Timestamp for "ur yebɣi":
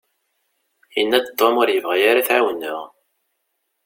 1.61-1.99